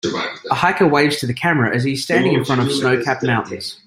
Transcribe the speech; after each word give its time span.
A 0.49 0.55
hiker 0.55 0.87
waves 0.87 1.19
to 1.19 1.27
the 1.27 1.33
camera 1.35 1.75
as 1.75 1.83
he 1.83 1.95
standing 1.95 2.33
in 2.33 2.43
front 2.43 2.59
of 2.59 2.69
snowcapped 2.69 3.21
mountains. 3.21 3.77